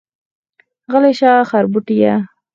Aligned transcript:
غلی 0.91 1.13
شه 1.19 1.31
خربوټيه. 1.49 2.13